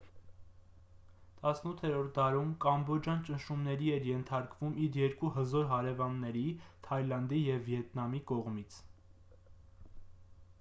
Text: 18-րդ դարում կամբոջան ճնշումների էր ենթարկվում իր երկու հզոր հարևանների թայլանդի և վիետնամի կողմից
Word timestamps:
18-րդ 1.49 2.07
դարում 2.15 2.53
կամբոջան 2.65 3.21
ճնշումների 3.27 3.91
էր 3.97 4.09
ենթարկվում 4.11 4.79
իր 4.87 4.97
երկու 5.01 5.31
հզոր 5.37 5.69
հարևանների 5.75 6.45
թայլանդի 6.89 7.45
և 7.51 7.63
վիետնամի 7.69 8.25
կողմից 8.33 8.81